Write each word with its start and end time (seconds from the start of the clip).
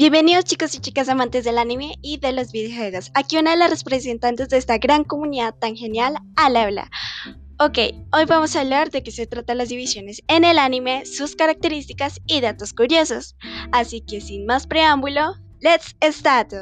Bienvenidos 0.00 0.46
chicos 0.46 0.74
y 0.74 0.78
chicas 0.78 1.10
amantes 1.10 1.44
del 1.44 1.58
anime 1.58 1.98
y 2.00 2.16
de 2.16 2.32
los 2.32 2.52
videojuegos. 2.52 3.10
Aquí 3.12 3.36
una 3.36 3.50
de 3.50 3.58
las 3.58 3.68
representantes 3.68 4.48
de 4.48 4.56
esta 4.56 4.78
gran 4.78 5.04
comunidad 5.04 5.54
tan 5.54 5.76
genial 5.76 6.14
al 6.36 6.56
habla. 6.56 6.90
Ok, 7.58 7.76
hoy 8.10 8.24
vamos 8.26 8.56
a 8.56 8.62
hablar 8.62 8.90
de 8.90 9.02
qué 9.02 9.10
se 9.10 9.26
tratan 9.26 9.58
las 9.58 9.68
divisiones 9.68 10.22
en 10.26 10.44
el 10.44 10.58
anime, 10.58 11.04
sus 11.04 11.36
características 11.36 12.18
y 12.24 12.40
datos 12.40 12.72
curiosos. 12.72 13.36
Así 13.72 14.00
que 14.00 14.22
sin 14.22 14.46
más 14.46 14.66
preámbulo, 14.66 15.34
let's 15.60 15.94
start. 16.16 16.54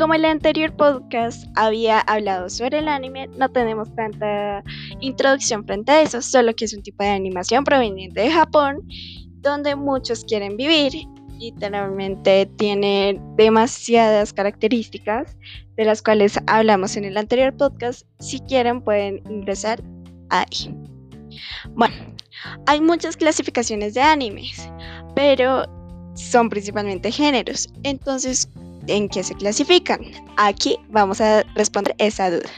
Como 0.00 0.14
en 0.14 0.20
el 0.24 0.30
anterior 0.30 0.74
podcast 0.74 1.46
había 1.56 2.00
hablado 2.00 2.48
sobre 2.48 2.78
el 2.78 2.88
anime, 2.88 3.28
no 3.36 3.50
tenemos 3.50 3.94
tanta 3.94 4.64
introducción 5.00 5.62
frente 5.66 5.92
a 5.92 6.00
eso, 6.00 6.22
solo 6.22 6.56
que 6.56 6.64
es 6.64 6.72
un 6.72 6.82
tipo 6.82 7.04
de 7.04 7.10
animación 7.10 7.64
proveniente 7.64 8.22
de 8.22 8.30
Japón, 8.30 8.88
donde 9.42 9.76
muchos 9.76 10.24
quieren 10.24 10.56
vivir. 10.56 10.94
Literalmente 11.38 12.46
tiene 12.56 13.20
demasiadas 13.36 14.32
características 14.32 15.36
de 15.76 15.84
las 15.84 16.00
cuales 16.00 16.40
hablamos 16.46 16.96
en 16.96 17.04
el 17.04 17.18
anterior 17.18 17.54
podcast. 17.54 18.06
Si 18.20 18.40
quieren 18.40 18.80
pueden 18.80 19.22
ingresar 19.28 19.82
ahí. 20.30 20.74
Bueno, 21.74 21.94
hay 22.66 22.80
muchas 22.80 23.18
clasificaciones 23.18 23.92
de 23.92 24.00
animes, 24.00 24.66
pero 25.14 25.66
son 26.14 26.48
principalmente 26.48 27.12
géneros. 27.12 27.68
Entonces, 27.82 28.48
en 28.90 29.08
qué 29.08 29.22
se 29.22 29.34
clasifican. 29.34 30.00
Aquí 30.36 30.78
vamos 30.88 31.20
a 31.20 31.42
responder 31.54 31.94
esa 31.98 32.30
duda. 32.30 32.50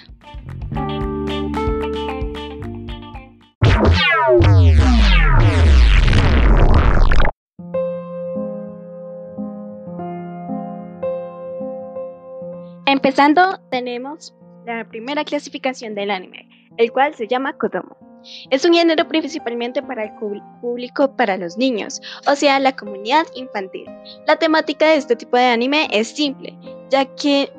Empezando, 12.87 13.59
tenemos 13.71 14.35
la 14.67 14.87
primera 14.89 15.25
clasificación 15.25 15.95
del 15.95 16.11
anime, 16.11 16.49
el 16.77 16.93
cual 16.93 17.15
se 17.15 17.27
llama 17.27 17.57
Kodomo. 17.57 18.12
Es 18.51 18.65
un 18.65 18.75
género 18.75 19.07
principalmente 19.09 19.83
para 19.83 20.05
el 20.05 20.13
público 20.61 21.17
para 21.17 21.37
los 21.37 21.57
niños, 21.57 22.01
o 22.27 22.37
sea, 22.37 22.61
la 22.61 22.75
comunidad 22.75 23.27
infantil. 23.35 23.87
La 24.27 24.37
temática 24.37 24.87
de 24.87 24.97
este 24.97 25.17
tipo 25.17 25.37
de 25.37 25.45
anime 25.45 25.89
es 25.91 26.09
simple, 26.09 26.57
ya 26.91 27.05
que 27.17 27.53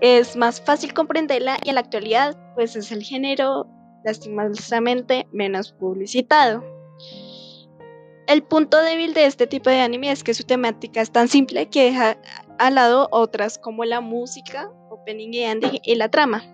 es 0.00 0.36
más 0.36 0.60
fácil 0.60 0.94
comprenderla 0.94 1.58
y 1.64 1.68
en 1.68 1.74
la 1.74 1.82
actualidad 1.82 2.36
pues 2.54 2.76
es 2.76 2.90
el 2.92 3.02
género 3.02 3.66
lastimosamente 4.04 5.26
menos 5.32 5.72
publicitado. 5.72 6.64
El 8.26 8.42
punto 8.42 8.80
débil 8.80 9.12
de 9.12 9.26
este 9.26 9.46
tipo 9.46 9.70
de 9.70 9.80
anime 9.80 10.12
es 10.12 10.22
que 10.22 10.34
su 10.34 10.44
temática 10.44 11.00
es 11.00 11.10
tan 11.10 11.28
simple 11.28 11.68
que 11.68 11.84
deja 11.84 12.16
al 12.58 12.76
lado 12.76 13.08
otras 13.10 13.58
como 13.58 13.84
la 13.84 14.00
música, 14.00 14.70
opening 14.90 15.32
y 15.32 15.42
ending 15.42 15.80
y 15.82 15.96
la 15.96 16.08
trama. 16.10 16.44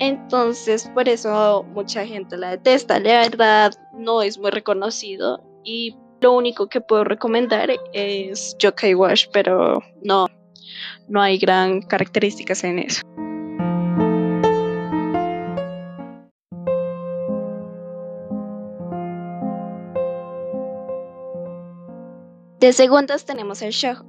Entonces, 0.00 0.88
por 0.94 1.08
eso 1.08 1.64
mucha 1.74 2.06
gente 2.06 2.36
la 2.36 2.50
detesta. 2.50 3.00
La 3.00 3.20
verdad, 3.20 3.72
no 3.94 4.22
es 4.22 4.38
muy 4.38 4.50
reconocido 4.50 5.42
y 5.64 5.96
lo 6.20 6.32
único 6.32 6.68
que 6.68 6.80
puedo 6.80 7.04
recomendar 7.04 7.70
es 7.92 8.56
Yokai 8.58 8.94
Wash, 8.94 9.26
pero 9.32 9.82
no, 10.02 10.26
no 11.08 11.20
hay 11.20 11.38
gran 11.38 11.82
características 11.82 12.64
en 12.64 12.78
eso. 12.78 13.02
De 22.60 22.72
segundas 22.72 23.24
tenemos 23.24 23.62
el 23.62 23.70
shoujo. 23.70 24.04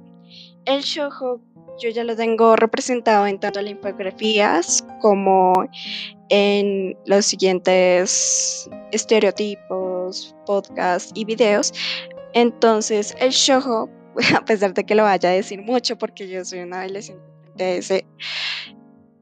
El 0.64 0.82
shoujo 0.82 1.40
yo 1.80 1.88
ya 1.90 2.04
lo 2.04 2.14
tengo 2.14 2.56
representado 2.56 3.26
en 3.26 3.40
tanto 3.40 3.60
las 3.60 3.70
infografías 3.70 4.84
como 5.00 5.52
en 6.28 6.96
los 7.06 7.26
siguientes 7.26 8.68
estereotipos, 8.92 10.36
podcasts 10.46 11.10
y 11.14 11.24
videos. 11.24 11.72
Entonces, 12.34 13.16
el 13.18 13.30
shojo, 13.30 13.88
a 14.36 14.44
pesar 14.44 14.74
de 14.74 14.84
que 14.84 14.94
lo 14.94 15.04
vaya 15.04 15.30
a 15.30 15.32
decir 15.32 15.62
mucho 15.62 15.96
porque 15.96 16.28
yo 16.28 16.44
soy 16.44 16.60
una 16.60 16.82
adolescente 16.82 17.24
de 17.56 17.78
ese 17.78 18.06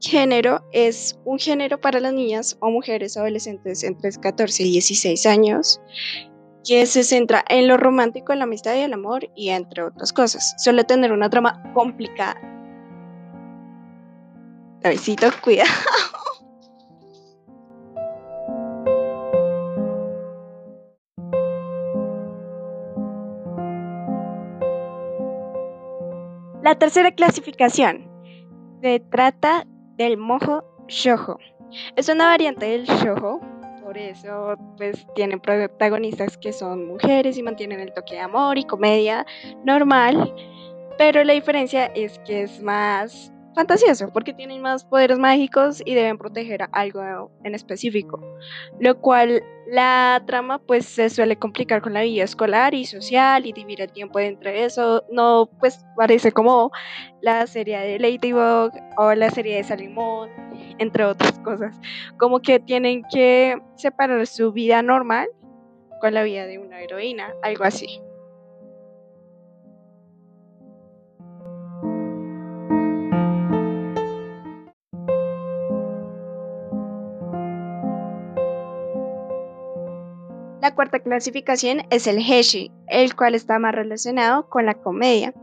género, 0.01 0.63
es 0.71 1.17
un 1.25 1.39
género 1.39 1.79
para 1.79 1.99
las 1.99 2.13
niñas 2.13 2.57
o 2.61 2.69
mujeres 2.69 3.17
adolescentes 3.17 3.83
entre 3.83 4.11
14 4.11 4.63
y 4.63 4.71
16 4.71 5.25
años 5.25 5.81
que 6.65 6.85
se 6.85 7.03
centra 7.03 7.43
en 7.49 7.67
lo 7.67 7.77
romántico, 7.77 8.33
en 8.33 8.39
la 8.39 8.43
amistad 8.43 8.75
y 8.75 8.79
el 8.79 8.93
amor 8.93 9.29
y 9.35 9.49
entre 9.49 9.83
otras 9.83 10.13
cosas. 10.13 10.55
Suele 10.57 10.83
tener 10.83 11.11
una 11.11 11.29
trama 11.29 11.61
complicada. 11.73 12.48
Davidito, 14.81 15.27
cuidado. 15.41 15.69
La 26.61 26.75
tercera 26.75 27.11
clasificación 27.11 28.09
se 28.81 28.99
trata 28.99 29.65
del 29.97 30.17
mojo 30.17 30.63
shojo. 30.87 31.39
Es 31.95 32.09
una 32.09 32.25
variante 32.25 32.65
del 32.67 32.85
shojo 32.85 33.39
por 33.89 33.97
eso, 33.97 34.55
pues 34.77 35.07
tienen 35.15 35.39
protagonistas 35.39 36.37
que 36.37 36.53
son 36.53 36.85
mujeres 36.85 37.39
y 37.39 37.41
mantienen 37.41 37.79
el 37.79 37.91
toque 37.91 38.13
de 38.13 38.19
amor 38.19 38.59
y 38.59 38.63
comedia 38.63 39.25
normal. 39.65 40.31
Pero 40.99 41.23
la 41.23 41.33
diferencia 41.33 41.87
es 41.87 42.19
que 42.19 42.43
es 42.43 42.61
más 42.61 43.33
fantasioso 43.59 44.09
porque 44.13 44.33
tienen 44.33 44.61
más 44.61 44.85
poderes 44.85 45.19
mágicos 45.19 45.83
y 45.85 45.93
deben 45.93 46.17
proteger 46.17 46.69
algo 46.71 47.29
en 47.43 47.55
específico, 47.55 48.21
lo 48.79 49.01
cual 49.01 49.43
la 49.67 50.23
trama 50.25 50.59
pues 50.59 50.85
se 50.85 51.09
suele 51.09 51.35
complicar 51.35 51.81
con 51.81 51.93
la 51.93 52.03
vida 52.03 52.23
escolar 52.23 52.73
y 52.73 52.85
social 52.85 53.45
y 53.45 53.51
dividir 53.51 53.81
el 53.81 53.91
tiempo 53.91 54.17
entre 54.19 54.63
eso, 54.63 55.03
no 55.11 55.49
pues 55.59 55.85
parece 55.97 56.31
como 56.31 56.71
la 57.21 57.45
serie 57.47 57.79
de 57.79 57.99
Ladybug 57.99 58.71
o 58.95 59.13
la 59.13 59.29
serie 59.29 59.57
de 59.57 59.65
Salimón, 59.65 60.29
entre 60.77 61.03
otras 61.03 61.37
cosas, 61.39 61.77
como 62.17 62.39
que 62.39 62.61
tienen 62.61 63.03
que 63.11 63.61
separar 63.75 64.25
su 64.25 64.53
vida 64.53 64.81
normal 64.81 65.27
con 65.99 66.13
la 66.13 66.23
vida 66.23 66.45
de 66.45 66.59
una 66.59 66.79
heroína, 66.79 67.33
algo 67.43 67.65
así. 67.65 68.01
La 80.69 80.75
cuarta 80.75 80.99
clasificación 80.99 81.81
es 81.89 82.05
el 82.05 82.19
Heshi, 82.19 82.71
el 82.89 83.15
cual 83.15 83.33
está 83.33 83.57
más 83.57 83.73
relacionado 83.73 84.47
con 84.49 84.67
la 84.67 84.75
comedia. 84.75 85.33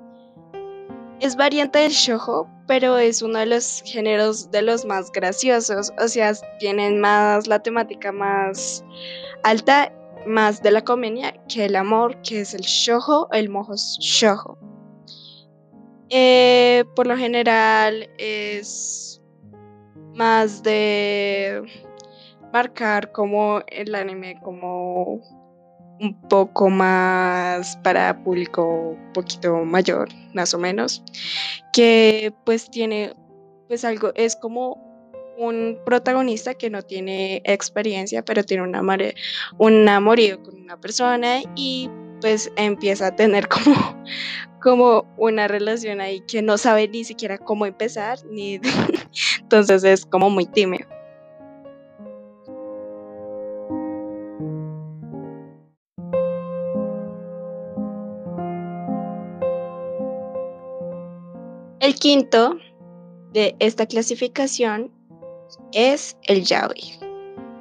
Es 1.18 1.34
variante 1.34 1.80
del 1.80 1.90
shoujo, 1.90 2.48
pero 2.68 2.96
es 2.96 3.22
uno 3.22 3.40
de 3.40 3.46
los 3.46 3.82
géneros 3.84 4.52
de 4.52 4.62
los 4.62 4.84
más 4.84 5.10
graciosos, 5.10 5.92
o 5.98 6.06
sea, 6.06 6.32
tienen 6.60 7.00
más 7.00 7.48
la 7.48 7.60
temática 7.60 8.12
más 8.12 8.84
alta, 9.42 9.92
más 10.28 10.62
de 10.62 10.70
la 10.70 10.84
comedia 10.84 11.34
que 11.48 11.64
el 11.64 11.74
amor, 11.74 12.22
que 12.22 12.42
es 12.42 12.54
el 12.54 12.60
shoujo, 12.60 13.28
el 13.32 13.48
mojo 13.48 13.74
shoujo. 13.74 14.56
Eh, 16.08 16.84
por 16.94 17.08
lo 17.08 17.16
general 17.16 18.08
es 18.16 19.20
más 20.14 20.62
de 20.62 21.64
marcar 22.52 23.12
como 23.12 23.62
el 23.68 23.94
anime 23.94 24.38
como 24.42 25.20
un 26.00 26.20
poco 26.28 26.68
más 26.68 27.76
para 27.78 28.22
público 28.22 28.90
un 28.90 29.12
poquito 29.12 29.64
mayor, 29.64 30.08
más 30.34 30.52
o 30.54 30.58
menos, 30.58 31.02
que 31.72 32.32
pues 32.44 32.70
tiene 32.70 33.14
pues 33.68 33.84
algo, 33.84 34.12
es 34.14 34.36
como 34.36 34.84
un 35.38 35.78
protagonista 35.84 36.54
que 36.54 36.70
no 36.70 36.82
tiene 36.82 37.42
experiencia, 37.44 38.24
pero 38.24 38.44
tiene 38.44 38.62
un, 38.62 38.74
amor, 38.74 39.00
un 39.58 39.88
amorío 39.88 40.42
con 40.42 40.62
una 40.62 40.80
persona 40.80 41.40
y 41.54 41.90
pues 42.20 42.50
empieza 42.56 43.08
a 43.08 43.16
tener 43.16 43.48
como, 43.48 44.04
como 44.62 45.14
una 45.16 45.48
relación 45.48 46.00
ahí 46.00 46.20
que 46.26 46.42
no 46.42 46.58
sabe 46.58 46.88
ni 46.88 47.04
siquiera 47.04 47.38
cómo 47.38 47.66
empezar, 47.66 48.18
ni 48.30 48.60
entonces 49.40 49.84
es 49.84 50.06
como 50.06 50.30
muy 50.30 50.46
tímido. 50.46 50.95
El 61.86 61.94
quinto 61.94 62.58
de 63.32 63.54
esta 63.60 63.86
clasificación 63.86 64.90
es 65.72 66.16
el 66.24 66.42
yaoi. 66.42 66.98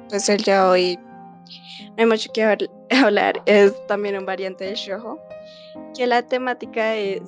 Pues 0.08 0.28
el 0.28 0.42
yaoi, 0.42 0.96
no 0.96 1.94
hay 1.96 2.06
mucho 2.06 2.32
que 2.32 2.42
hablar, 2.90 3.40
es 3.46 3.72
también 3.86 4.18
un 4.18 4.26
variante 4.26 4.64
del 4.64 4.74
shoujo, 4.74 5.20
que 5.96 6.08
la 6.08 6.22
temática 6.22 6.96
es 6.96 7.22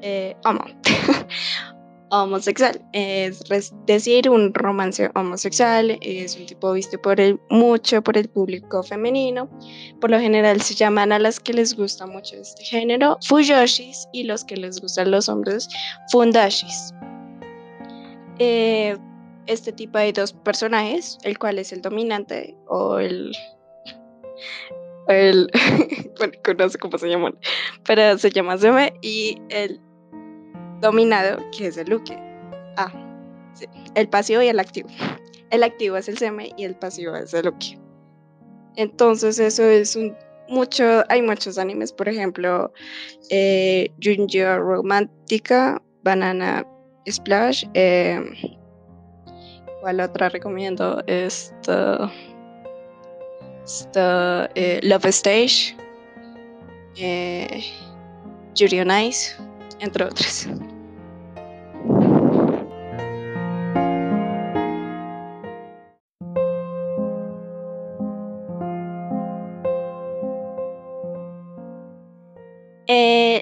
eh, 0.00 0.34
homosexual. 2.10 2.80
Es 2.92 3.42
decir, 3.86 4.28
un 4.28 4.52
romance 4.54 5.10
homosexual. 5.14 5.98
Es 6.00 6.36
un 6.36 6.46
tipo 6.46 6.72
visto 6.72 7.00
por 7.00 7.20
el, 7.20 7.40
mucho 7.50 8.02
por 8.02 8.16
el 8.16 8.28
público 8.28 8.82
femenino. 8.82 9.48
Por 10.00 10.10
lo 10.10 10.18
general 10.18 10.60
se 10.60 10.74
llaman 10.74 11.12
a 11.12 11.18
las 11.18 11.40
que 11.40 11.52
les 11.52 11.74
gusta 11.74 12.06
mucho 12.06 12.36
este 12.36 12.64
género 12.64 13.18
fuyoshis 13.22 14.08
y 14.12 14.24
los 14.24 14.44
que 14.44 14.56
les 14.56 14.80
gustan 14.80 15.10
los 15.10 15.28
hombres 15.28 15.68
fundashis. 16.10 16.94
Eh, 18.38 18.96
este 19.46 19.72
tipo 19.72 19.98
hay 19.98 20.12
dos 20.12 20.32
personajes, 20.32 21.18
el 21.22 21.38
cual 21.38 21.58
es 21.58 21.72
el 21.72 21.82
dominante 21.82 22.54
o 22.68 22.98
el... 22.98 23.32
el 25.08 25.50
bueno, 26.18 26.34
no 26.58 26.68
sé 26.68 26.78
cómo 26.78 26.98
se 26.98 27.08
llaman, 27.08 27.36
pero 27.84 28.18
se 28.18 28.30
llama 28.30 28.58
Zeme 28.58 28.92
y 29.00 29.38
el 29.48 29.80
dominado, 30.80 31.38
que 31.56 31.66
es 31.66 31.76
el 31.76 31.88
Luke. 31.90 32.16
Ah, 32.76 32.92
sí, 33.54 33.66
el 33.94 34.08
pasivo 34.08 34.42
y 34.42 34.48
el 34.48 34.60
activo. 34.60 34.88
El 35.50 35.62
activo 35.62 35.96
es 35.96 36.08
el 36.08 36.18
Seme 36.18 36.52
y 36.56 36.64
el 36.64 36.76
pasivo 36.76 37.16
es 37.16 37.32
el 37.34 37.46
Luke. 37.46 37.78
Entonces 38.76 39.38
eso 39.38 39.64
es 39.64 39.96
un 39.96 40.14
mucho, 40.48 41.04
hay 41.08 41.22
muchos 41.22 41.58
animes, 41.58 41.92
por 41.92 42.08
ejemplo, 42.08 42.72
eh, 43.30 43.92
Junjo 44.02 44.58
Romantica, 44.58 45.80
Banana 46.02 46.66
Splash, 47.06 47.64
eh, 47.74 48.20
¿cuál 49.80 50.00
otra 50.00 50.28
recomiendo? 50.28 51.02
Esta, 51.06 52.10
esta 53.64 54.50
eh, 54.54 54.80
Love 54.82 55.06
Stage, 55.06 55.76
eh, 56.96 57.64
Yuri 58.54 58.80
on 58.80 58.90
Ice, 58.90 59.36
entre 59.80 60.04
otras. 60.04 60.48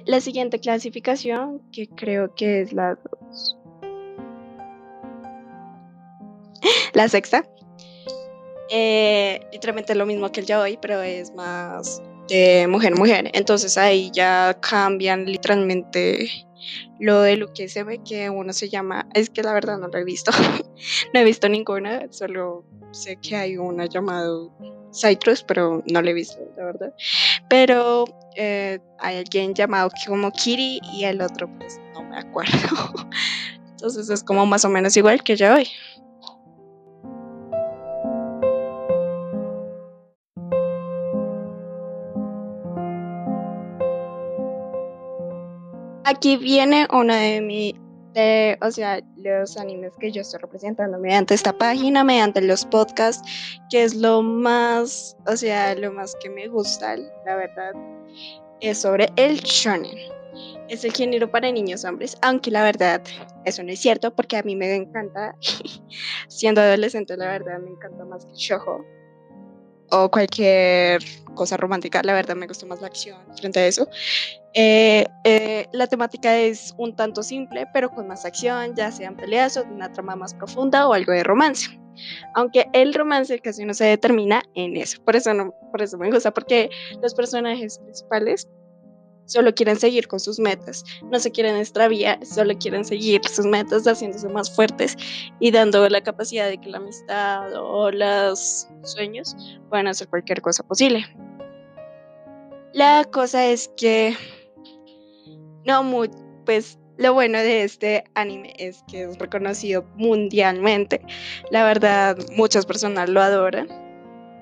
La 0.07 0.21
siguiente 0.21 0.61
clasificación, 0.61 1.61
que 1.73 1.89
creo 1.89 2.35
que 2.35 2.63
es 2.63 2.73
la 2.73 2.99
la 6.95 7.09
sexta, 7.09 7.45
eh, 8.71 9.41
literalmente 9.53 9.95
lo 9.95 10.07
mismo 10.07 10.33
que 10.33 10.41
el 10.41 10.47
ya 10.47 10.61
hoy, 10.61 10.79
pero 10.81 11.03
es 11.03 11.33
más 11.35 12.03
de 12.29 12.67
mujer 12.69 12.97
mujer. 12.97 13.31
Entonces 13.35 13.77
ahí 13.77 14.11
ya 14.13 14.59
cambian 14.61 15.27
literalmente 15.27 16.31
lo 16.99 17.21
de 17.21 17.37
lo 17.37 17.53
que 17.53 17.69
se 17.69 17.85
ve 17.85 18.01
que 18.03 18.31
uno 18.31 18.53
se 18.53 18.69
llama, 18.69 19.07
es 19.15 19.31
que 19.31 19.43
la 19.43 19.53
verdad 19.53 19.79
no 19.79 19.89
lo 19.89 19.99
he 19.99 20.05
visto, 20.05 20.31
no 21.15 21.21
he 21.21 21.25
visto 21.25 21.49
ninguna, 21.49 22.11
solo 22.11 22.65
sé 22.93 23.19
que 23.21 23.37
hay 23.37 23.57
una 23.59 23.87
llamado 23.87 24.53
Citrus, 24.97 25.43
pero 25.43 25.83
no 25.87 26.03
lo 26.03 26.09
he 26.09 26.15
visto, 26.15 26.39
la 26.57 26.65
verdad. 26.65 26.95
Pero 27.49 28.05
eh, 28.35 28.79
hay 28.99 29.19
alguien 29.19 29.55
llamado 29.55 29.91
como 30.07 30.31
Kiri 30.33 30.81
y 30.93 31.05
el 31.05 31.21
otro 31.21 31.49
pues 31.59 31.79
no 31.95 32.03
me 32.03 32.19
acuerdo. 32.19 32.53
Entonces 33.71 34.09
es 34.09 34.25
como 34.25 34.47
más 34.47 34.65
o 34.65 34.69
menos 34.69 34.97
igual 34.97 35.23
que 35.23 35.37
ya 35.37 35.55
hoy. 35.55 35.69
Aquí 46.09 46.37
viene 46.37 46.87
una 46.93 47.17
de 47.17 47.41
mi, 47.41 47.75
de, 48.17 48.59
o 48.63 48.71
sea, 48.71 49.01
los 49.17 49.59
animes 49.59 49.93
que 50.01 50.11
yo 50.11 50.23
estoy 50.23 50.41
representando 50.41 50.99
mediante 50.99 51.35
esta 51.35 51.53
página, 51.53 52.03
mediante 52.03 52.41
los 52.41 52.65
podcasts, 52.65 53.23
que 53.71 53.85
es 53.85 53.95
lo 53.95 54.23
más, 54.23 55.17
o 55.27 55.37
sea, 55.37 55.75
lo 55.75 55.93
más 55.93 56.17
que 56.23 56.31
me 56.31 56.49
gusta, 56.49 56.97
la 56.97 57.37
verdad, 57.37 57.73
es 58.61 58.79
sobre 58.79 59.11
el 59.17 59.37
shonen. 59.41 59.99
Es 60.69 60.85
el 60.85 60.93
género 60.93 61.31
para 61.31 61.53
niños 61.53 61.85
hombres, 61.85 62.17
aunque 62.23 62.51
la 62.51 62.63
verdad 62.63 63.03
eso 63.45 63.63
no 63.63 63.71
es 63.71 63.79
cierto 63.79 64.15
porque 64.15 64.37
a 64.37 64.43
mí 64.43 64.57
me 64.57 64.75
encanta, 64.75 65.35
siendo 66.29 66.61
adolescente 66.61 67.17
la 67.17 67.29
verdad 67.29 67.59
me 67.61 67.71
encanta 67.71 68.05
más 68.05 68.25
que 68.25 68.33
el 68.33 68.39
shoujo 68.39 68.85
o 69.91 70.11
cualquier 70.11 71.03
cosa 71.35 71.57
romántica, 71.57 72.03
la 72.03 72.13
verdad 72.13 72.35
me 72.35 72.47
gusta 72.47 72.67
más 72.67 72.81
la 72.81 72.89
acción 72.89 73.19
frente 73.37 73.61
a 73.61 73.67
eso. 73.67 73.89
Eh, 74.59 75.07
eh, 75.25 75.69
la 75.73 75.87
temática 75.87 76.35
es 76.35 76.75
un 76.79 76.97
tanto 76.97 77.23
simple, 77.23 77.67
pero 77.75 77.91
con 77.91 78.09
más 78.09 78.25
acción, 78.25 78.75
ya 78.75 78.91
sean 78.91 79.15
peleas 79.15 79.59
o 79.59 79.65
una 79.65 79.93
trama 79.93 80.17
más 80.17 80.33
profunda 80.33 80.89
o 80.89 80.95
algo 80.95 81.13
de 81.13 81.23
romance. 81.23 81.79
Aunque 82.35 82.67
el 82.73 82.95
romance 82.95 83.39
casi 83.39 83.67
no 83.67 83.75
se 83.75 83.85
determina 83.85 84.43
en 84.55 84.79
eso. 84.79 85.03
Por 85.05 85.15
eso, 85.15 85.35
no, 85.35 85.53
por 85.71 85.83
eso 85.83 85.99
me 85.99 86.11
gusta, 86.11 86.33
porque 86.33 86.71
los 87.03 87.15
personajes 87.15 87.79
principales 87.81 88.49
solo 89.27 89.55
quieren 89.55 89.77
seguir 89.77 90.09
con 90.09 90.21
sus 90.21 90.39
metas, 90.39 90.85
no 91.11 91.19
se 91.19 91.31
quieren 91.31 91.57
extraviar, 91.57 92.25
solo 92.25 92.57
quieren 92.57 92.85
seguir 92.85 93.21
sus 93.29 93.45
metas 93.45 93.85
haciéndose 93.85 94.29
más 94.29 94.55
fuertes 94.55 94.97
y 95.39 95.51
dando 95.51 95.87
la 95.91 96.01
capacidad 96.01 96.49
de 96.49 96.59
que 96.59 96.71
la 96.71 96.79
amistad 96.79 97.53
o 97.55 97.91
los 97.91 98.69
sueños 98.85 99.37
puedan 99.69 99.89
hacer 99.89 100.09
cualquier 100.09 100.41
cosa 100.41 100.63
posible. 100.63 101.05
La 102.73 103.05
cosa 103.05 103.47
es 103.47 103.69
que 103.77 104.15
no 105.67 105.83
muy, 105.83 106.11
pues 106.45 106.79
lo 106.99 107.13
bueno 107.13 107.39
de 107.39 107.65
este 107.65 108.05
anime 108.15 108.55
es 108.59 108.83
que 108.89 109.03
es 109.03 109.19
reconocido 109.19 109.85
mundialmente. 109.97 111.01
La 111.51 111.65
verdad, 111.65 112.17
muchas 112.37 112.65
personas 112.65 113.11
lo 113.11 113.21
adoran 113.21 113.69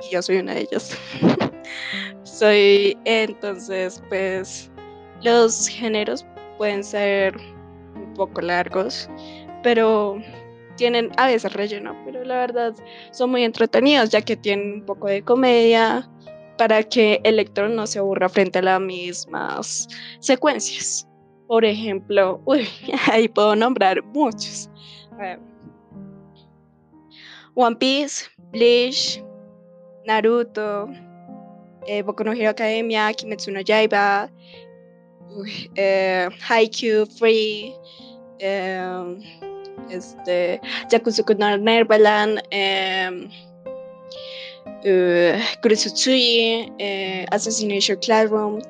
y 0.03 0.13
yo 0.13 0.23
soy 0.23 0.37
una 0.37 0.55
de 0.55 0.61
ellas. 0.61 0.97
soy 2.23 2.97
entonces, 3.05 4.03
pues 4.09 4.71
los 5.23 5.67
géneros 5.67 6.25
pueden 6.59 6.85
ser 6.85 7.37
un 7.97 8.15
poco 8.15 8.41
largos, 8.41 9.09
pero 9.63 10.21
tienen 10.77 11.11
a 11.17 11.27
veces 11.27 11.53
relleno, 11.53 11.97
pero 12.05 12.23
la 12.25 12.37
verdad 12.37 12.75
son 13.11 13.31
muy 13.31 13.45
entretenidos 13.45 14.11
ya 14.11 14.21
que 14.21 14.37
tienen 14.37 14.75
un 14.75 14.87
poco 14.87 15.07
de 15.09 15.23
comedia 15.23 16.09
para 16.59 16.83
que 16.85 17.21
el 17.25 17.37
lector 17.37 17.71
no 17.71 17.87
se 17.87 17.99
aburra 17.99 18.29
frente 18.29 18.61
a 18.61 18.63
las 18.63 18.81
mismas 18.81 19.89
secuencias. 20.21 21.09
Por 21.47 21.65
ejemplo, 21.65 22.41
uy, 22.47 22.67
ahí 23.11 23.29
puedo 23.29 23.55
nombrar 23.55 24.03
muchos. 24.03 24.71
One 27.55 27.77
Piece, 27.77 28.27
Bleach, 28.51 29.23
Naruto, 30.07 30.89
eh, 31.87 32.03
Boku 32.03 32.25
no 32.25 32.33
Hero 32.33 32.51
Academia, 32.51 33.13
Kimetsu 33.13 33.53
no 33.53 33.61
Yaiba, 33.61 34.29
eh, 35.77 36.29
Haikyuu, 36.49 37.07
Free, 37.07 37.75
eh, 38.41 39.17
este, 39.91 40.61
Yakuzuku 40.91 41.35
no 41.39 41.57
Neverland, 41.57 42.43
eh, 42.51 43.29
uh, 44.85 45.39
Assassination 47.33 47.97
Classroom, 47.99 48.61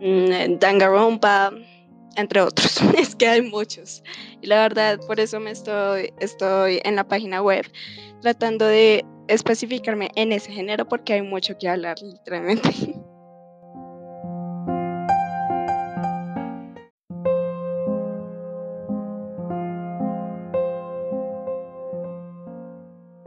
mm, 0.00 0.58
Danganronpa, 0.58 1.52
entre 2.16 2.40
otros. 2.40 2.80
es 2.98 3.14
que 3.14 3.28
hay 3.28 3.42
muchos. 3.42 4.02
Y 4.40 4.46
la 4.46 4.60
verdad, 4.62 4.98
por 5.06 5.20
eso 5.20 5.40
me 5.40 5.50
estoy, 5.50 6.12
estoy 6.20 6.80
en 6.84 6.96
la 6.96 7.06
página 7.06 7.42
web 7.42 7.66
tratando 8.20 8.66
de 8.66 9.04
especificarme 9.28 10.10
en 10.16 10.32
ese 10.32 10.52
género 10.52 10.86
porque 10.88 11.14
hay 11.14 11.22
mucho 11.22 11.56
que 11.58 11.68
hablar, 11.68 11.96
literalmente. 12.02 12.70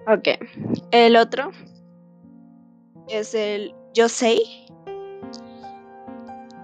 Ok. 0.06 0.28
El 0.92 1.16
otro 1.16 1.52
es 3.08 3.34
el 3.34 3.74
Yosei, 3.94 4.63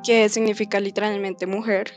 que 0.10 0.28
significa 0.28 0.80
literalmente 0.80 1.46
mujer, 1.46 1.94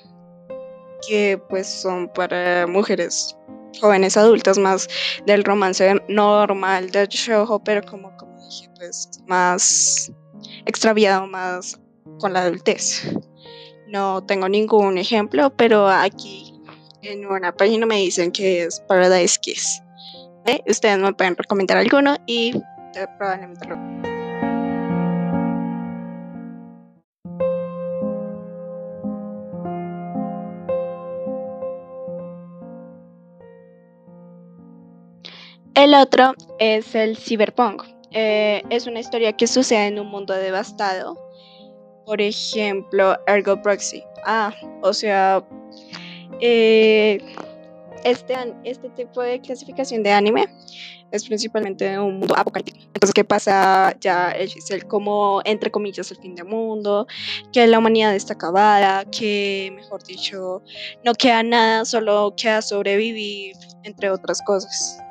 que 1.08 1.40
pues 1.48 1.66
son 1.66 2.10
para 2.12 2.66
mujeres 2.66 3.34
jóvenes 3.80 4.18
adultas 4.18 4.58
más 4.58 4.86
del 5.24 5.42
romance 5.42 5.94
normal 6.08 6.90
del 6.90 7.08
shoujo, 7.08 7.64
pero 7.64 7.80
como, 7.80 8.14
como 8.18 8.36
dije, 8.44 8.68
pues 8.76 9.08
más 9.26 10.12
extraviado, 10.66 11.26
más 11.26 11.80
con 12.20 12.34
la 12.34 12.42
adultez. 12.42 13.02
No 13.88 14.22
tengo 14.26 14.46
ningún 14.46 14.98
ejemplo, 14.98 15.48
pero 15.56 15.88
aquí 15.88 16.60
en 17.00 17.24
una 17.24 17.50
página 17.56 17.86
me 17.86 17.96
dicen 17.96 18.30
que 18.30 18.64
es 18.64 18.78
Paradise 18.88 19.38
Kiss. 19.40 19.82
Ustedes 20.66 20.98
me 20.98 21.14
pueden 21.14 21.34
recomendar 21.34 21.78
alguno 21.78 22.18
y 22.26 22.60
probablemente 23.16 23.68
lo. 23.68 24.11
El 35.92 35.98
otro 35.98 36.32
es 36.58 36.94
el 36.94 37.18
cyberpunk. 37.18 37.82
Eh, 38.12 38.62
es 38.70 38.86
una 38.86 38.98
historia 38.98 39.34
que 39.34 39.46
sucede 39.46 39.88
en 39.88 39.98
un 39.98 40.06
mundo 40.06 40.32
devastado. 40.32 41.18
Por 42.06 42.18
ejemplo, 42.22 43.18
Ergo 43.26 43.60
Proxy. 43.60 44.02
Ah, 44.24 44.54
o 44.80 44.94
sea, 44.94 45.44
eh, 46.40 47.18
este, 48.04 48.34
este 48.64 48.88
tipo 48.88 49.20
de 49.20 49.42
clasificación 49.42 50.02
de 50.02 50.12
anime 50.12 50.46
es 51.10 51.26
principalmente 51.26 51.98
un 51.98 52.20
mundo 52.20 52.34
apocalíptico. 52.38 52.86
Entonces, 52.86 53.12
¿qué 53.12 53.24
pasa? 53.24 53.94
Ya 54.00 54.30
es 54.30 54.70
el 54.70 54.86
como, 54.86 55.42
entre 55.44 55.70
comillas, 55.70 56.10
el 56.10 56.16
fin 56.16 56.34
del 56.34 56.46
mundo, 56.46 57.06
que 57.52 57.66
la 57.66 57.78
humanidad 57.78 58.14
está 58.14 58.32
acabada, 58.32 59.04
que, 59.04 59.70
mejor 59.76 60.02
dicho, 60.04 60.62
no 61.04 61.12
queda 61.12 61.42
nada, 61.42 61.84
solo 61.84 62.32
queda 62.34 62.62
sobrevivir, 62.62 63.56
entre 63.84 64.08
otras 64.08 64.40
cosas. 64.40 65.02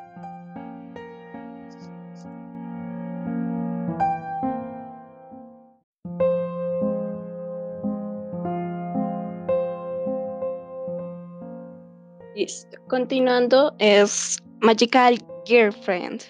Continuando 12.88 13.74
es 13.80 14.38
Magical 14.62 15.18
Girlfriend, 15.46 16.24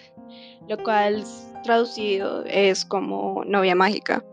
lo 0.67 0.77
cual 0.83 1.23
traducido 1.63 2.43
es 2.45 2.85
como 2.85 3.43
novia 3.45 3.75
mágica, 3.75 4.23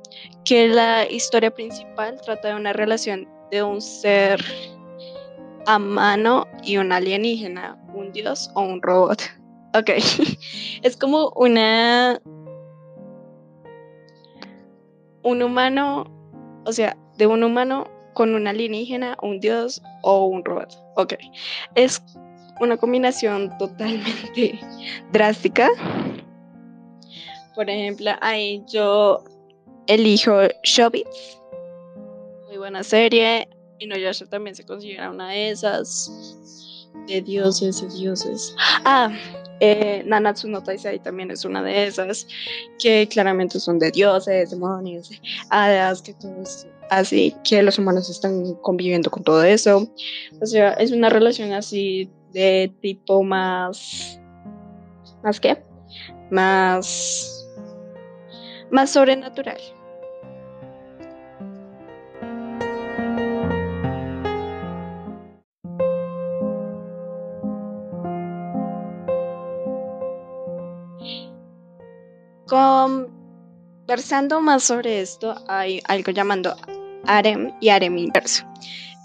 que 0.44 0.68
la 0.68 1.08
historia 1.10 1.50
principal 1.50 2.20
trata 2.22 2.48
de 2.48 2.54
una 2.54 2.72
relación 2.72 3.28
de 3.50 3.62
un 3.62 3.80
ser 3.80 4.42
a 5.66 5.78
mano 5.78 6.46
y 6.62 6.78
un 6.78 6.92
alienígena, 6.92 7.78
un 7.94 8.12
dios 8.12 8.50
o 8.54 8.62
un 8.62 8.82
robot. 8.82 9.22
Ok, 9.74 9.90
es 10.82 10.96
como 10.96 11.28
una... 11.36 12.18
Un 15.22 15.42
humano, 15.42 16.06
o 16.64 16.72
sea, 16.72 16.96
de 17.18 17.26
un 17.26 17.44
humano 17.44 17.84
con 18.18 18.34
un 18.34 18.48
alienígena, 18.48 19.16
un 19.22 19.38
dios 19.38 19.80
o 20.02 20.26
un 20.26 20.44
robot. 20.44 20.76
Ok. 20.96 21.14
Es 21.76 22.02
una 22.58 22.76
combinación 22.76 23.56
totalmente 23.58 24.58
drástica. 25.12 25.70
Por 27.54 27.70
ejemplo, 27.70 28.10
ahí 28.20 28.64
yo 28.66 29.22
elijo 29.86 30.32
Shobits. 30.64 31.40
Muy 32.48 32.56
buena 32.56 32.82
serie. 32.82 33.48
Y 33.78 33.88
ya 33.88 34.10
también 34.28 34.56
se 34.56 34.66
considera 34.66 35.10
una 35.10 35.30
de 35.30 35.50
esas. 35.50 36.10
De 37.08 37.22
dioses, 37.22 37.80
de 37.80 37.88
dioses. 37.88 38.54
Ah, 38.84 39.10
eh, 39.60 40.04
Nanatsu 40.06 40.46
no 40.48 40.62
Taisai 40.62 41.02
también 41.02 41.30
es 41.30 41.44
una 41.44 41.62
de 41.62 41.86
esas. 41.86 42.26
Que 42.78 43.08
claramente 43.08 43.58
son 43.58 43.78
de 43.78 43.90
dioses, 43.90 44.50
demonios, 44.50 45.10
hadas, 45.50 46.02
que 46.02 46.14
todo 46.14 46.42
esto 46.42 46.78
así 46.90 47.34
que 47.44 47.62
los 47.62 47.78
humanos 47.78 48.08
están 48.10 48.54
conviviendo 48.56 49.10
con 49.10 49.22
todo 49.22 49.42
eso. 49.44 49.88
O 50.40 50.46
sea, 50.46 50.72
es 50.74 50.92
una 50.92 51.08
relación 51.08 51.52
así 51.52 52.10
de 52.32 52.72
tipo 52.80 53.22
más... 53.22 54.20
¿Más 55.22 55.40
qué? 55.40 55.62
Más... 56.30 57.46
Más 58.70 58.90
sobrenatural. 58.90 59.58
Conversando 73.88 74.42
más 74.42 74.64
sobre 74.64 75.00
esto, 75.00 75.34
hay 75.48 75.80
algo 75.88 76.12
llamando 76.12 76.54
harem 77.06 77.54
y 77.58 77.70
harem 77.70 77.96
inverso. 77.96 78.44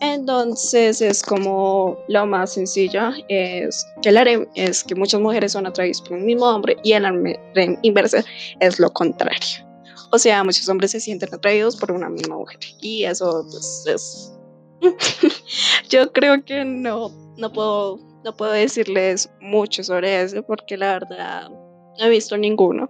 Entonces 0.02 1.00
es 1.00 1.24
como 1.24 1.98
lo 2.10 2.26
más 2.26 2.56
sencillo 2.56 3.12
es 3.30 3.88
que 4.02 4.10
el 4.10 4.18
harem 4.18 4.46
es 4.56 4.84
que 4.84 4.94
muchas 4.94 5.22
mujeres 5.22 5.54
son 5.54 5.66
atraídas 5.66 6.02
por 6.02 6.18
un 6.18 6.26
mismo 6.26 6.48
hombre 6.48 6.76
y 6.84 6.92
el 6.92 7.06
harem 7.06 7.78
inverso 7.82 8.18
es 8.60 8.78
lo 8.78 8.92
contrario. 8.92 9.66
O 10.12 10.20
sea, 10.20 10.44
muchos 10.44 10.68
hombres 10.68 10.92
se 10.92 11.00
sienten 11.00 11.34
atraídos 11.34 11.78
por 11.78 11.94
una 11.94 12.10
misma 12.10 12.36
mujer 12.36 12.60
y 12.82 13.06
eso 13.06 13.48
pues, 13.50 13.86
es... 13.88 14.34
Yo 15.90 16.12
creo 16.12 16.44
que 16.44 16.66
no, 16.66 17.10
no 17.38 17.54
puedo, 17.54 18.00
no 18.26 18.36
puedo 18.36 18.52
decirles 18.52 19.32
mucho 19.40 19.82
sobre 19.82 20.24
eso 20.24 20.44
porque 20.44 20.76
la 20.76 21.00
verdad 21.00 21.50
no 21.50 22.06
he 22.06 22.10
visto 22.10 22.36
ninguno. 22.38 22.90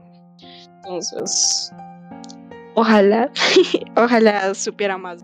Entonces, 0.83 1.71
Ojalá, 2.75 3.29
ojalá 3.95 4.53
supiera 4.55 4.97
más. 4.97 5.23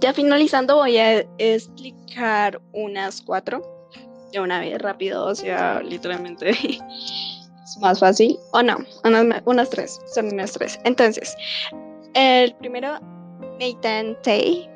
Ya 0.00 0.12
finalizando 0.12 0.76
voy 0.76 0.98
a 0.98 1.20
explicar 1.38 2.60
unas 2.72 3.22
cuatro 3.22 3.62
de 4.30 4.40
una 4.40 4.60
vez 4.60 4.78
rápido, 4.80 5.24
o 5.24 5.34
sea, 5.34 5.80
literalmente 5.80 6.50
es 6.50 7.78
más 7.80 7.98
fácil. 7.98 8.38
O 8.52 8.62
no, 8.62 8.76
unas, 9.04 9.42
unas 9.46 9.70
tres, 9.70 9.98
son 10.14 10.26
unas 10.26 10.52
tres. 10.52 10.78
Entonces, 10.84 11.34
el 12.12 12.54
primero, 12.56 13.00
Nathan 13.58 14.20
Tay, 14.22 14.68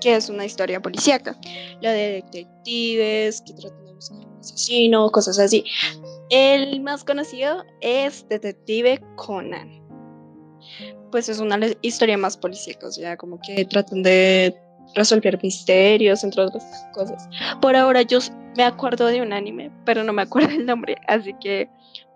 que 0.00 0.16
es 0.16 0.28
una 0.28 0.44
historia 0.44 0.80
policíaca. 0.80 1.36
La 1.80 1.92
de 1.92 2.22
detectives 2.22 3.42
que 3.42 3.52
tratan 3.54 3.86
de 3.86 3.92
buscar 3.94 4.18
un 4.18 4.38
asesino, 4.38 5.10
cosas 5.10 5.38
así. 5.38 5.64
El 6.30 6.80
más 6.80 7.04
conocido 7.04 7.64
es 7.80 8.26
Detective 8.28 9.00
Conan. 9.16 9.80
Pues 11.10 11.28
es 11.28 11.40
una 11.40 11.58
historia 11.82 12.16
más 12.16 12.36
policíaca, 12.36 12.86
o 12.86 12.92
sea, 12.92 13.16
como 13.16 13.40
que 13.40 13.64
tratan 13.64 14.02
de 14.02 14.56
resolver 14.94 15.42
misterios, 15.42 16.22
entre 16.24 16.42
otras 16.42 16.64
cosas. 16.92 17.28
Por 17.60 17.76
ahora 17.76 18.02
yo 18.02 18.18
me 18.56 18.64
acuerdo 18.64 19.06
de 19.06 19.20
un 19.20 19.32
anime, 19.32 19.70
pero 19.84 20.04
no 20.04 20.12
me 20.12 20.22
acuerdo 20.22 20.50
el 20.50 20.66
nombre, 20.66 20.96
así 21.06 21.34
que 21.40 21.68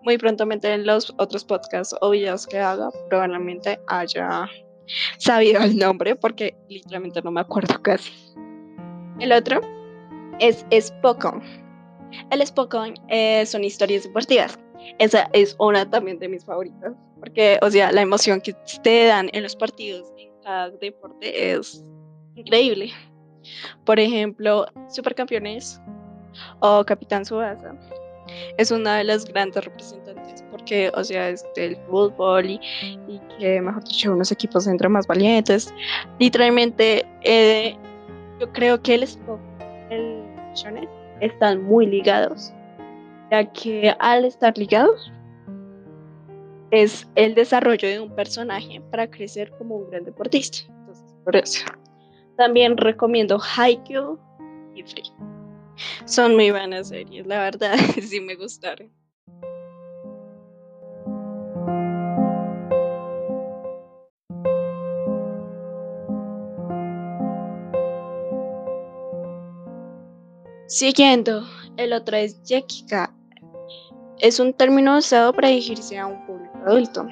muy 0.03 0.17
prontamente 0.17 0.71
en 0.71 0.85
los 0.85 1.13
otros 1.17 1.43
podcasts 1.43 1.95
o 1.99 2.11
videos 2.11 2.45
que 2.47 2.59
haga 2.59 2.89
probablemente 3.09 3.79
haya 3.87 4.47
sabido 5.17 5.61
el 5.61 5.77
nombre 5.77 6.15
porque 6.15 6.55
literalmente 6.69 7.21
no 7.21 7.31
me 7.31 7.41
acuerdo 7.41 7.81
casi. 7.81 8.11
El 9.19 9.31
otro 9.31 9.61
es 10.39 10.65
Spokon. 10.79 11.41
El 12.29 12.45
Spokon 12.45 12.95
son 13.45 13.63
historias 13.63 14.03
deportivas. 14.03 14.59
Esa 14.99 15.29
es 15.33 15.55
una 15.59 15.89
también 15.89 16.19
de 16.19 16.29
mis 16.29 16.45
favoritas 16.45 16.93
porque, 17.19 17.57
o 17.61 17.71
sea, 17.71 17.91
la 17.91 18.01
emoción 18.01 18.41
que 18.41 18.53
te 18.83 19.05
dan 19.05 19.29
en 19.33 19.41
los 19.43 19.55
partidos 19.55 20.11
en 20.17 20.29
cada 20.43 20.69
deporte 20.69 21.53
es 21.53 21.83
increíble. 22.35 22.91
Por 23.85 23.99
ejemplo, 23.99 24.67
Supercampeones 24.89 25.81
o 26.59 26.83
Capitán 26.83 27.25
Subasa 27.25 27.73
es 28.57 28.71
una 28.71 28.97
de 28.97 29.03
las 29.03 29.25
grandes 29.25 29.63
representantes 29.63 30.05
porque, 30.55 30.89
o 30.95 31.03
sea, 31.03 31.29
es 31.29 31.45
del 31.55 31.75
fútbol 31.87 32.49
y, 32.49 32.59
que, 33.37 33.59
mejor 33.59 33.83
dicho, 33.83 34.13
unos 34.13 34.31
equipos 34.31 34.67
entran 34.67 34.91
más 34.91 35.05
valientes. 35.05 35.73
Literalmente, 36.17 37.05
eh, 37.23 37.75
yo 38.39 38.51
creo 38.53 38.81
que 38.81 38.95
el 38.95 39.03
Sport 39.03 39.41
el 39.89 40.23
Shonen 40.53 40.87
están 41.19 41.61
muy 41.63 41.85
ligados, 41.85 42.53
ya 43.31 43.51
que 43.51 43.93
al 43.99 44.25
estar 44.25 44.57
ligados 44.57 45.11
es 46.71 47.07
el 47.15 47.35
desarrollo 47.35 47.87
de 47.87 47.99
un 47.99 48.15
personaje 48.15 48.81
para 48.91 49.09
crecer 49.09 49.51
como 49.57 49.75
un 49.75 49.89
gran 49.89 50.05
deportista. 50.05 50.59
Entonces, 50.69 51.15
por 51.23 51.35
eso. 51.35 51.65
También 52.37 52.77
recomiendo 52.77 53.39
Haikyuu 53.39 54.17
y 54.73 54.83
Free. 54.83 55.34
Son 56.05 56.35
muy 56.35 56.51
buenas 56.51 56.89
series, 56.89 57.25
la 57.25 57.39
verdad, 57.39 57.75
sí 58.01 58.19
me 58.21 58.35
gustaron. 58.35 58.91
Siguiendo, 70.67 71.47
el 71.77 71.93
otro 71.93 72.17
es 72.17 72.41
Yekika. 72.43 73.13
Es 74.19 74.39
un 74.39 74.53
término 74.53 74.97
usado 74.97 75.31
para 75.31 75.49
dirigirse 75.49 75.97
a 75.97 76.07
un 76.07 76.25
público 76.25 76.57
adulto. 76.65 77.07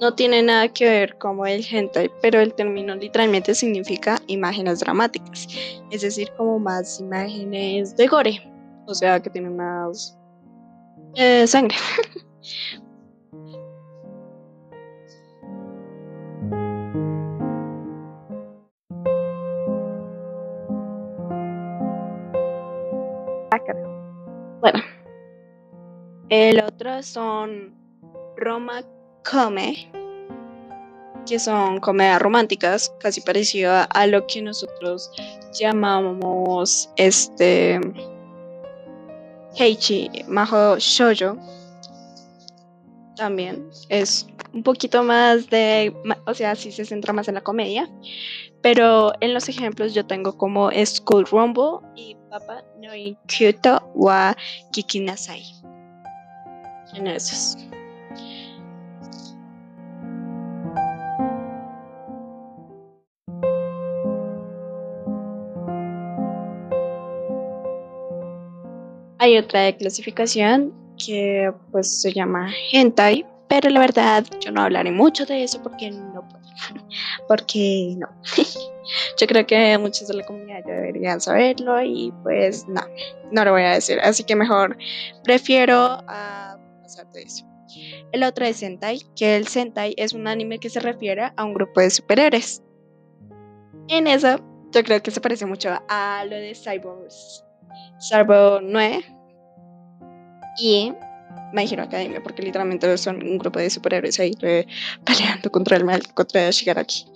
No 0.00 0.14
tiene 0.14 0.42
nada 0.42 0.68
que 0.68 0.88
ver 0.88 1.18
como 1.18 1.46
el 1.46 1.64
hentai, 1.64 2.10
pero 2.20 2.40
el 2.40 2.54
término 2.54 2.94
literalmente 2.94 3.54
significa 3.54 4.20
imágenes 4.26 4.80
dramáticas, 4.80 5.48
es 5.90 6.02
decir, 6.02 6.30
como 6.36 6.58
más 6.58 7.00
imágenes 7.00 7.96
de 7.96 8.06
gore, 8.06 8.52
o 8.86 8.94
sea, 8.94 9.20
que 9.20 9.30
tienen 9.30 9.56
más 9.56 10.18
eh, 11.14 11.46
sangre. 11.46 11.76
Bueno, 24.64 24.80
el 26.30 26.58
otro 26.62 27.02
son 27.02 27.74
Roma 28.34 28.80
Come, 29.28 29.90
que 31.26 31.38
son 31.38 31.80
comedias 31.80 32.20
románticas, 32.20 32.92
casi 33.00 33.20
parecido 33.20 33.72
a, 33.88 34.06
lo 34.06 34.26
que 34.26 34.42
nosotros 34.42 35.10
llamamos 35.58 36.90
este 36.96 37.80
Heichi 39.56 40.10
Maho 40.28 40.78
Shoujo. 40.78 41.38
También 43.16 43.70
es 43.88 44.26
un 44.52 44.62
poquito 44.62 45.02
más 45.02 45.48
de, 45.48 45.94
o 46.26 46.34
sea, 46.34 46.54
sí 46.54 46.72
se 46.72 46.84
centra 46.84 47.12
más 47.12 47.28
en 47.28 47.34
la 47.34 47.42
comedia, 47.42 47.88
pero 48.60 49.12
en 49.20 49.34
los 49.34 49.48
ejemplos 49.48 49.94
yo 49.94 50.04
tengo 50.06 50.36
como 50.36 50.70
School 50.84 51.26
Rumble 51.26 51.86
y 51.96 52.16
Papa 52.30 52.64
no 52.80 52.90
Kyuto 53.26 53.90
wa 53.94 54.36
Kikinasai. 54.72 55.44
En 56.94 57.06
esos. 57.06 57.56
Hay 69.24 69.38
otra 69.38 69.72
clasificación 69.72 70.74
que 71.02 71.50
pues 71.72 72.02
se 72.02 72.12
llama 72.12 72.52
hentai, 72.70 73.24
pero 73.48 73.70
la 73.70 73.80
verdad 73.80 74.22
yo 74.38 74.52
no 74.52 74.60
hablaré 74.60 74.90
mucho 74.90 75.24
de 75.24 75.44
eso 75.44 75.62
porque 75.62 75.90
no 75.90 76.28
puedo. 76.28 76.44
porque 77.28 77.94
no. 77.96 78.06
Yo 79.18 79.26
creo 79.26 79.46
que 79.46 79.78
muchos 79.78 80.08
de 80.08 80.14
la 80.14 80.26
comunidad 80.26 80.62
deberían 80.66 81.22
saberlo 81.22 81.82
y 81.82 82.12
pues 82.22 82.68
no, 82.68 82.82
no 83.32 83.46
lo 83.46 83.52
voy 83.52 83.62
a 83.62 83.70
decir. 83.70 83.98
Así 84.00 84.24
que 84.24 84.36
mejor 84.36 84.76
prefiero 85.24 86.02
a 86.06 86.58
pasar 86.82 87.10
de 87.12 87.22
eso. 87.22 87.46
El 88.12 88.24
otro 88.24 88.44
es 88.44 88.58
Sentai, 88.58 89.00
que 89.16 89.36
el 89.36 89.48
Sentai 89.48 89.94
es 89.96 90.12
un 90.12 90.28
anime 90.28 90.58
que 90.58 90.68
se 90.68 90.80
refiere 90.80 91.32
a 91.34 91.44
un 91.44 91.54
grupo 91.54 91.80
de 91.80 91.88
superhéroes. 91.88 92.62
En 93.88 94.06
eso, 94.06 94.36
yo 94.70 94.84
creo 94.84 95.02
que 95.02 95.10
se 95.10 95.22
parece 95.22 95.46
mucho 95.46 95.70
a 95.88 96.26
lo 96.28 96.36
de 96.36 96.54
Cyborg, 96.54 97.08
Cyborg 97.98 98.62
9 98.62 99.13
y 100.58 100.92
My 101.52 101.64
Hero 101.70 101.84
Academia, 101.84 102.22
porque 102.22 102.42
literalmente 102.42 102.96
son 102.98 103.22
un 103.22 103.38
grupo 103.38 103.58
de 103.58 103.70
superhéroes 103.70 104.18
ahí 104.20 104.32
peleando 105.04 105.50
contra 105.50 105.76
el 105.76 105.84
mal, 105.84 106.02
contra 106.14 106.50
Shigaraki. 106.50 107.06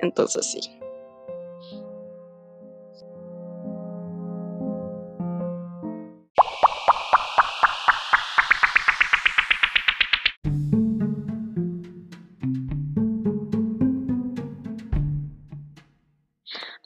Entonces 0.00 0.46
sí. 0.46 0.60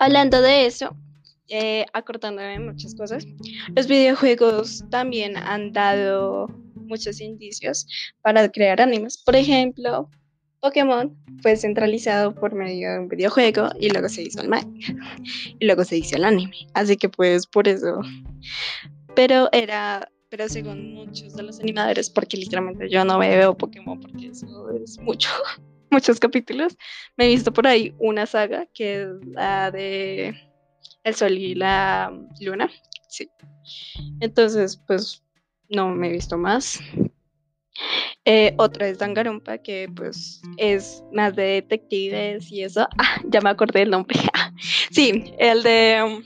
Hablando 0.01 0.41
de 0.41 0.67
eso, 0.67 0.97
eh, 1.49 1.87
muchas 2.61 2.95
cosas, 2.95 3.27
los 3.75 3.87
videojuegos 3.87 4.85
también 4.91 5.37
han 5.37 5.73
dado 5.73 6.49
muchos 6.75 7.21
indicios 7.21 7.87
para 8.23 8.51
crear 8.51 8.81
animes. 8.81 9.19
Por 9.19 9.37
ejemplo, 9.37 10.11
Pokémon 10.61 11.17
fue 11.41 11.57
centralizado 11.57 12.35
por 12.35 12.55
medio 12.55 12.93
de 12.93 12.99
un 13.01 13.09
videojuego 13.09 13.69
y 13.79 13.91
luego 13.91 14.09
se 14.09 14.23
hizo 14.23 14.41
el 14.41 14.49
manga 14.49 14.69
y 15.59 15.65
luego 15.65 15.85
se 15.85 15.99
hizo 15.99 16.17
el 16.17 16.25
anime. 16.25 16.67
Así 16.75 16.97
que 16.97 17.09
pues 17.09 17.47
por 17.47 17.69
eso. 17.69 18.01
Pero 19.15 19.49
era, 19.53 20.11
pero 20.29 20.49
según 20.49 20.95
muchos 20.95 21.35
de 21.35 21.43
los 21.43 21.61
animadores, 21.61 22.11
porque 22.11 22.37
literalmente 22.37 22.89
yo 22.89 23.05
no 23.05 23.19
veo 23.19 23.57
Pokémon 23.57 24.01
porque 24.01 24.29
eso 24.29 24.71
es 24.71 24.99
mucho, 25.01 25.29
muchos 25.91 26.19
capítulos, 26.19 26.77
me 27.17 27.27
he 27.27 27.29
visto 27.29 27.53
por 27.53 27.67
ahí 27.67 27.95
una 27.99 28.27
saga 28.27 28.67
que 28.75 29.03
es 29.03 29.09
la 29.27 29.71
de 29.71 30.35
el 31.05 31.15
sol 31.15 31.33
y 31.33 31.55
la 31.55 32.13
luna. 32.41 32.71
Sí. 33.09 33.29
Entonces, 34.21 34.77
pues 34.87 35.23
no 35.69 35.89
me 35.89 36.09
he 36.09 36.13
visto 36.13 36.37
más. 36.37 36.81
Eh, 38.25 38.55
otra 38.59 38.89
es 38.89 38.99
Dangarumpa, 38.99 39.59
que 39.59 39.89
pues 39.95 40.43
es 40.59 41.03
más 41.13 41.35
de 41.35 41.63
detectives 41.63 42.51
y 42.53 42.63
eso. 42.63 42.87
Ah, 42.99 43.23
ya 43.27 43.41
me 43.41 43.51
acordé 43.51 43.81
del 43.81 43.91
nombre. 43.91 44.19
sí, 44.91 45.33
el 45.39 45.63
de 45.63 46.03
um, 46.05 46.23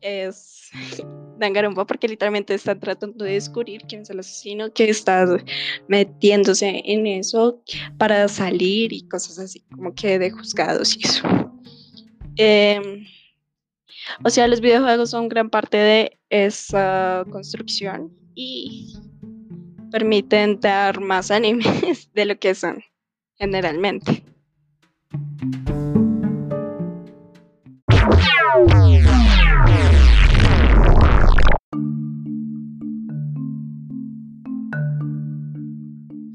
es 0.00 0.70
Dangarumpa 1.38 1.86
porque 1.86 2.08
literalmente 2.08 2.54
están 2.54 2.80
tratando 2.80 3.24
de 3.24 3.34
descubrir 3.34 3.82
quién 3.88 4.02
es 4.02 4.10
el 4.10 4.20
asesino 4.20 4.72
que 4.72 4.90
está 4.90 5.26
metiéndose 5.88 6.82
en 6.84 7.06
eso 7.06 7.62
para 7.98 8.26
salir 8.28 8.92
y 8.92 9.06
cosas 9.08 9.38
así, 9.38 9.60
como 9.70 9.94
que 9.94 10.18
de 10.18 10.30
juzgados 10.30 10.96
y 10.96 11.04
eso. 11.04 11.51
Em, 12.36 13.06
o 14.24 14.30
sea, 14.30 14.48
los 14.48 14.60
videojuegos 14.60 15.10
son 15.10 15.28
gran 15.28 15.50
parte 15.50 15.76
de 15.76 16.18
esa 16.30 17.24
construcción 17.30 18.12
y 18.34 18.94
permiten 19.90 20.60
dar 20.60 21.00
más 21.00 21.30
animes 21.30 22.10
de 22.12 22.24
lo 22.24 22.38
que 22.38 22.54
son 22.54 22.82
generalmente. 23.36 24.24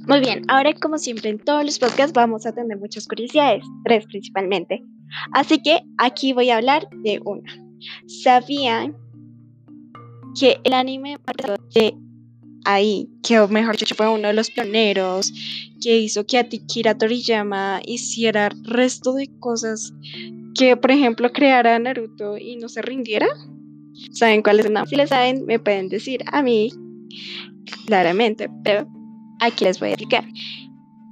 Muy 0.07 0.21
bien, 0.21 0.43
ahora 0.47 0.73
como 0.73 0.97
siempre 0.97 1.29
en 1.29 1.37
todos 1.37 1.65
los 1.65 1.79
podcasts 1.79 2.13
vamos 2.13 2.45
a 2.45 2.53
tener 2.53 2.77
muchas 2.77 3.07
curiosidades, 3.07 3.65
tres 3.83 4.05
principalmente. 4.05 4.81
Así 5.31 5.61
que 5.61 5.81
aquí 5.97 6.33
voy 6.33 6.49
a 6.49 6.57
hablar 6.57 6.87
de 7.03 7.19
una. 7.23 7.51
¿Sabían 8.07 8.95
que 10.39 10.59
el 10.63 10.73
anime 10.73 11.17
de 11.73 11.95
ahí, 12.65 13.09
que 13.23 13.45
mejor 13.47 13.77
dicho 13.77 13.95
fue 13.95 14.09
uno 14.09 14.27
de 14.27 14.33
los 14.33 14.51
pioneros, 14.51 15.33
que 15.81 15.97
hizo 15.97 16.25
que 16.25 16.37
Akira 16.37 16.97
Toriyama 16.97 17.81
hiciera 17.85 18.49
resto 18.63 19.13
de 19.13 19.29
cosas 19.39 19.93
que, 20.55 20.75
por 20.75 20.91
ejemplo, 20.91 21.31
creara 21.31 21.77
Naruto 21.79 22.37
y 22.37 22.57
no 22.57 22.69
se 22.69 22.81
rindiera? 22.81 23.27
¿Saben 24.11 24.41
cuál 24.41 24.59
es 24.59 24.69
nombre? 24.69 24.89
Si 24.89 24.95
le 24.95 25.07
saben, 25.07 25.45
me 25.45 25.59
pueden 25.59 25.89
decir 25.89 26.23
a 26.31 26.43
mí 26.43 26.71
claramente, 27.85 28.49
pero 28.63 28.87
Aquí 29.39 29.65
les 29.65 29.79
voy 29.79 29.89
a 29.89 29.93
explicar. 29.93 30.25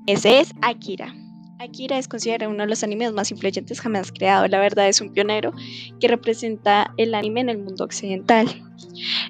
Ese 0.08 0.40
es 0.40 0.54
Akira. 0.62 1.14
Akira 1.60 1.98
es 1.98 2.08
considerado 2.08 2.52
uno 2.52 2.64
de 2.64 2.70
los 2.70 2.84
animes 2.84 3.14
más 3.14 3.32
influyentes 3.32 3.80
jamás 3.80 4.12
creado. 4.12 4.48
La 4.48 4.60
verdad 4.60 4.88
es 4.90 5.00
un 5.02 5.14
pionero 5.14 5.54
que 6.00 6.08
representa 6.08 6.94
el 6.98 7.16
anime 7.16 7.42
en 7.42 7.50
el 7.50 7.58
mundo 7.60 7.84
occidental. 7.84 8.48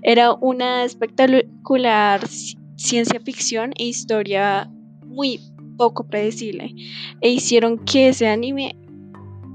Era 0.01 0.33
una 0.33 0.83
espectacular 0.83 2.27
ciencia 2.75 3.19
ficción 3.19 3.73
e 3.77 3.85
historia 3.85 4.69
muy 5.05 5.39
poco 5.77 6.07
predecible 6.07 6.73
e 7.21 7.29
hicieron 7.29 7.77
que 7.77 8.09
ese 8.09 8.27
anime 8.27 8.75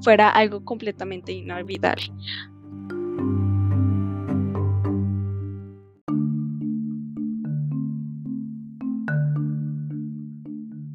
fuera 0.03 0.31
algo 0.31 0.65
completamente 0.65 1.33
inolvidable. 1.33 2.05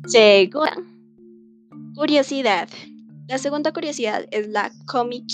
Segunda 0.08 0.95
curiosidad. 1.96 2.70
La 3.28 3.38
segunda 3.38 3.72
curiosidad 3.72 4.26
es 4.32 4.48
la 4.50 4.72
Comic 4.86 5.26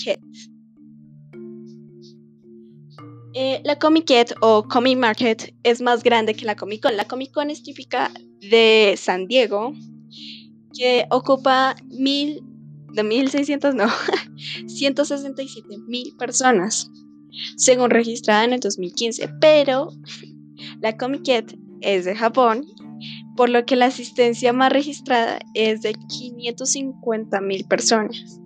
eh, 3.34 3.62
la 3.63 3.80
Comic 3.80 4.12
o 4.41 4.63
Comic 4.63 4.97
Market 4.97 5.54
es 5.63 5.82
más 5.82 6.04
grande 6.04 6.34
que 6.34 6.45
la 6.45 6.56
Comic 6.56 6.82
Con. 6.82 6.97
La 6.97 7.06
Comic 7.06 7.32
Con 7.32 7.50
es 7.50 7.63
típica 7.63 8.12
de 8.41 8.95
San 8.97 9.28
Diego, 9.28 9.74
que 10.78 11.06
ocupa 11.10 11.76
mil, 11.88 12.41
de 12.93 13.04
1600, 13.04 13.76
no, 13.76 13.88
167 14.67 15.65
mil 15.88 16.13
personas, 16.17 16.91
según 17.56 17.89
registrada 17.89 18.43
en 18.43 18.54
el 18.54 18.60
2015. 18.60 19.30
Pero 19.39 19.93
la 20.82 20.97
Comic 20.97 21.45
es 21.80 22.06
de 22.06 22.15
Japón 22.15 22.65
por 23.36 23.50
lo 23.50 23.65
que 23.65 23.76
la 23.76 23.88
asistencia 23.88 24.54
más 24.54 24.72
registrada 24.72 25.39
es 25.54 25.82
de 25.82 25.94
550 25.94 27.41
mil 27.41 27.65
personas. 27.65 28.39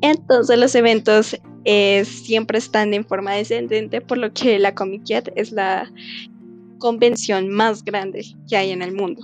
Entonces 0.00 0.58
los 0.58 0.74
eventos 0.74 1.38
eh, 1.64 2.04
siempre 2.04 2.58
están 2.58 2.92
en 2.94 3.04
forma 3.04 3.32
descendente, 3.32 4.00
por 4.00 4.18
lo 4.18 4.32
que 4.32 4.58
la 4.58 4.74
Comic 4.74 5.04
es 5.34 5.52
la 5.52 5.90
convención 6.78 7.48
más 7.48 7.84
grande 7.84 8.24
que 8.48 8.56
hay 8.56 8.70
en 8.70 8.82
el 8.82 8.92
mundo. 8.92 9.22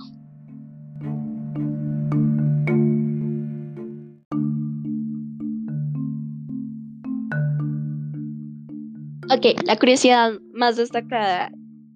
Ok, 9.33 9.45
la 9.65 9.77
curiosidad 9.77 10.33
más 10.53 10.75
destacada 10.75 11.51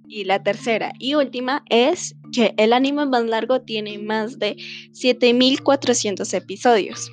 y 0.08 0.24
la 0.24 0.42
tercera 0.42 0.94
y 1.00 1.16
última 1.16 1.64
es 1.70 2.16
el 2.58 2.74
anime 2.74 3.06
más 3.06 3.26
largo 3.26 3.62
tiene 3.62 3.98
más 4.00 4.40
de 4.40 4.58
7400 4.92 6.34
episodios. 6.34 7.12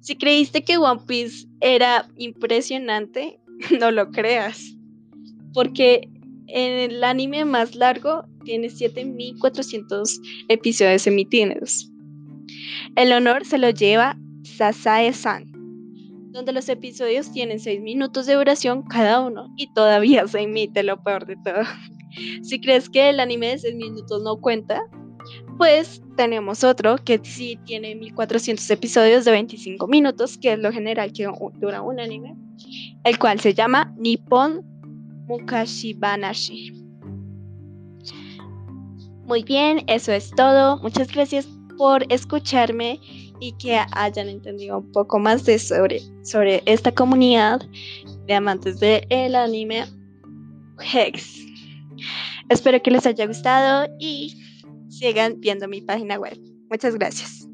Si 0.00 0.16
creíste 0.16 0.64
que 0.64 0.78
One 0.78 1.02
Piece 1.06 1.46
era 1.60 2.08
impresionante, 2.16 3.40
no 3.78 3.90
lo 3.90 4.10
creas, 4.10 4.76
porque 5.52 6.08
el 6.48 7.04
anime 7.04 7.44
más 7.44 7.74
largo 7.74 8.24
tiene 8.44 8.70
7400 8.70 10.20
episodios 10.48 11.06
emitidos. 11.06 11.90
El 12.96 13.12
honor 13.12 13.44
se 13.44 13.58
lo 13.58 13.70
lleva 13.70 14.16
Sasae-san, 14.42 15.50
donde 16.32 16.52
los 16.52 16.68
episodios 16.68 17.30
tienen 17.32 17.60
6 17.60 17.80
minutos 17.80 18.26
de 18.26 18.34
duración 18.34 18.82
cada 18.82 19.20
uno 19.20 19.52
y 19.56 19.72
todavía 19.72 20.26
se 20.26 20.40
emite 20.40 20.82
lo 20.82 21.02
peor 21.02 21.26
de 21.26 21.36
todo. 21.36 21.62
Si 22.42 22.60
crees 22.60 22.88
que 22.88 23.10
el 23.10 23.20
anime 23.20 23.48
de 23.48 23.58
6 23.58 23.76
minutos 23.76 24.22
no 24.22 24.36
cuenta, 24.36 24.82
pues 25.58 26.02
tenemos 26.16 26.64
otro 26.64 26.96
que 26.96 27.20
sí 27.22 27.58
tiene 27.64 27.94
1400 27.94 28.70
episodios 28.70 29.24
de 29.24 29.32
25 29.32 29.86
minutos, 29.86 30.38
que 30.38 30.54
es 30.54 30.58
lo 30.58 30.72
general 30.72 31.12
que 31.12 31.28
dura 31.60 31.82
un 31.82 32.00
anime, 32.00 32.34
el 33.04 33.18
cual 33.18 33.40
se 33.40 33.54
llama 33.54 33.94
Nippon 33.98 34.62
Mukashibanashi. 35.28 36.72
Muy 39.24 39.44
bien, 39.44 39.84
eso 39.86 40.12
es 40.12 40.30
todo. 40.30 40.78
Muchas 40.78 41.12
gracias 41.12 41.46
por 41.78 42.04
escucharme 42.12 43.00
y 43.38 43.52
que 43.52 43.80
hayan 43.92 44.28
entendido 44.28 44.78
un 44.78 44.92
poco 44.92 45.18
más 45.18 45.44
de 45.44 45.58
sobre, 45.58 46.00
sobre 46.24 46.62
esta 46.66 46.92
comunidad 46.92 47.60
de 48.26 48.34
amantes 48.34 48.80
del 48.80 49.34
anime 49.34 49.84
Hex. 50.80 51.49
Espero 52.48 52.82
que 52.82 52.90
les 52.90 53.06
haya 53.06 53.26
gustado 53.26 53.88
y 53.98 54.36
sigan 54.88 55.40
viendo 55.40 55.68
mi 55.68 55.80
página 55.80 56.18
web. 56.18 56.38
Muchas 56.70 56.94
gracias. 56.94 57.49